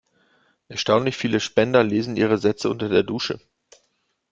[0.67, 3.39] Erstaunlich viele Spender lesen ihre Sätze unter der Dusche.